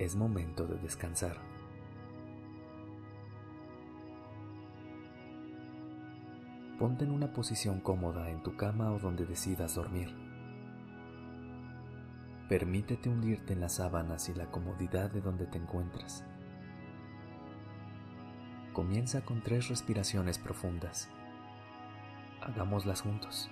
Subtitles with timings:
[0.00, 1.36] Es momento de descansar.
[6.78, 10.08] Ponte en una posición cómoda en tu cama o donde decidas dormir.
[12.48, 16.24] Permítete hundirte en las sábanas y la comodidad de donde te encuentras.
[18.72, 21.10] Comienza con tres respiraciones profundas.
[22.40, 23.50] Hagámoslas juntos.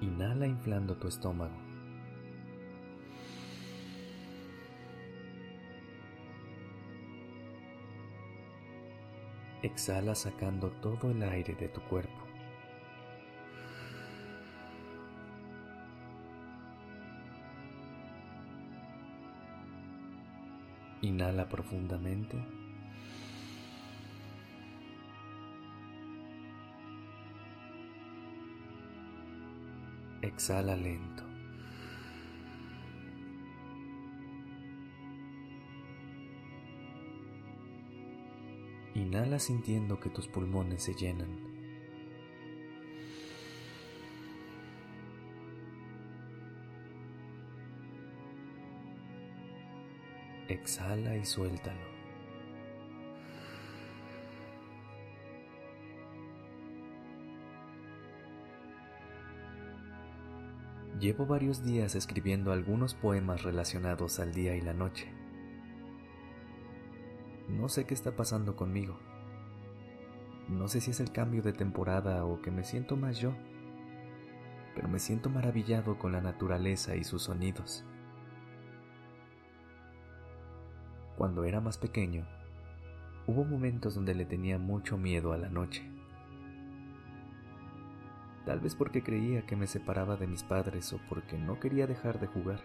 [0.00, 1.67] Inhala inflando tu estómago.
[9.62, 12.28] Exhala sacando todo el aire de tu cuerpo.
[21.02, 22.36] Inhala profundamente.
[30.22, 31.27] Exhala lento.
[38.98, 41.28] Inhala sintiendo que tus pulmones se llenan.
[50.48, 51.78] Exhala y suéltalo.
[60.98, 65.17] Llevo varios días escribiendo algunos poemas relacionados al día y la noche.
[67.48, 68.98] No sé qué está pasando conmigo.
[70.48, 73.32] No sé si es el cambio de temporada o que me siento más yo,
[74.74, 77.84] pero me siento maravillado con la naturaleza y sus sonidos.
[81.16, 82.26] Cuando era más pequeño,
[83.26, 85.90] hubo momentos donde le tenía mucho miedo a la noche.
[88.44, 92.20] Tal vez porque creía que me separaba de mis padres o porque no quería dejar
[92.20, 92.60] de jugar.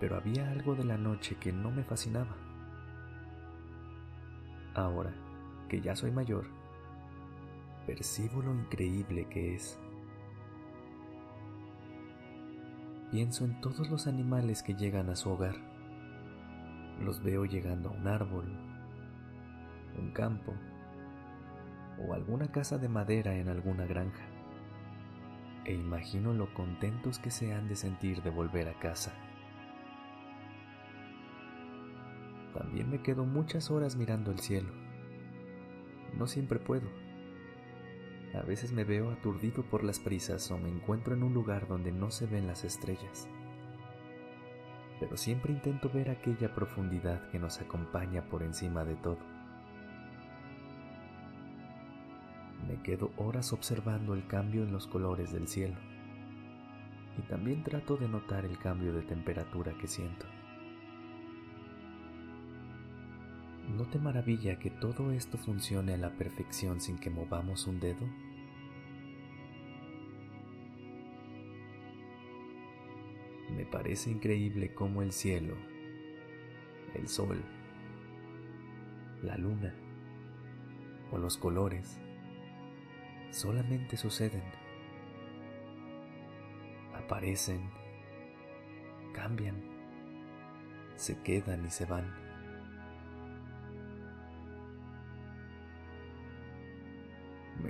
[0.00, 2.47] Pero había algo de la noche que no me fascinaba.
[4.74, 5.14] Ahora
[5.68, 6.46] que ya soy mayor,
[7.86, 9.78] percibo lo increíble que es.
[13.10, 15.56] Pienso en todos los animales que llegan a su hogar.
[17.00, 18.44] Los veo llegando a un árbol,
[19.98, 20.54] un campo
[22.06, 24.24] o alguna casa de madera en alguna granja.
[25.64, 29.12] E imagino lo contentos que se han de sentir de volver a casa.
[32.58, 34.72] También me quedo muchas horas mirando el cielo.
[36.18, 36.88] No siempre puedo.
[38.34, 41.92] A veces me veo aturdido por las prisas o me encuentro en un lugar donde
[41.92, 43.28] no se ven las estrellas.
[44.98, 49.20] Pero siempre intento ver aquella profundidad que nos acompaña por encima de todo.
[52.66, 55.76] Me quedo horas observando el cambio en los colores del cielo
[57.16, 60.26] y también trato de notar el cambio de temperatura que siento.
[63.68, 68.08] ¿No te maravilla que todo esto funcione a la perfección sin que movamos un dedo?
[73.54, 75.54] Me parece increíble cómo el cielo,
[76.94, 77.44] el sol,
[79.22, 79.74] la luna
[81.10, 82.00] o los colores
[83.30, 84.44] solamente suceden,
[86.94, 87.70] aparecen,
[89.12, 89.62] cambian,
[90.96, 92.27] se quedan y se van.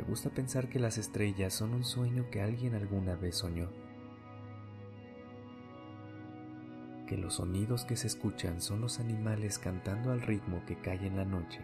[0.08, 3.68] Gusta pensar que las estrellas son un sueño que alguien alguna vez soñó.
[7.06, 11.16] Que los sonidos que se escuchan son los animales cantando al ritmo que cae en
[11.18, 11.60] la noche.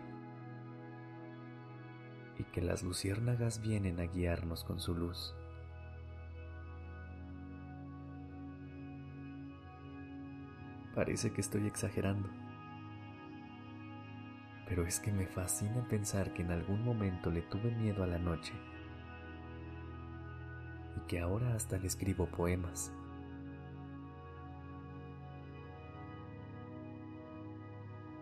[2.39, 5.35] Y que las luciérnagas vienen a guiarnos con su luz.
[10.95, 12.29] Parece que estoy exagerando
[14.67, 18.19] pero es que me fascina pensar que en algún momento le tuve miedo a la
[18.19, 18.53] noche
[20.97, 22.93] y que ahora hasta le escribo poemas.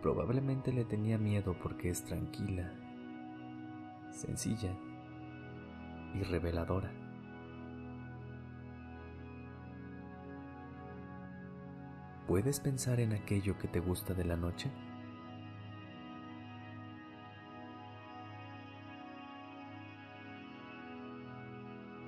[0.03, 2.73] Probablemente le tenía miedo porque es tranquila,
[4.11, 4.75] sencilla
[6.15, 6.91] y reveladora.
[12.27, 14.71] ¿Puedes pensar en aquello que te gusta de la noche?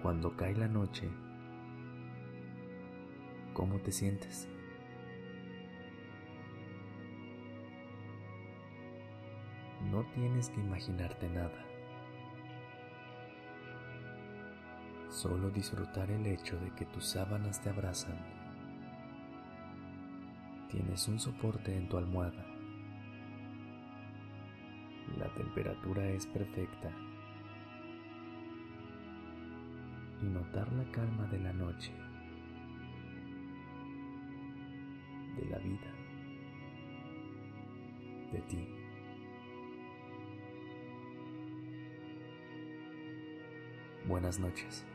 [0.05, 1.09] Cuando cae la noche,
[3.55, 4.47] ¿cómo te sientes?
[9.91, 11.65] No tienes que imaginarte nada.
[15.09, 18.19] Solo disfrutar el hecho de que tus sábanas te abrazan.
[20.71, 22.45] Tienes un soporte en tu almohada.
[25.17, 26.93] La temperatura es perfecta.
[30.25, 31.93] Y notar la calma de la noche,
[35.37, 35.93] de la vida,
[38.33, 38.67] de ti.
[44.07, 44.87] Buenas noches.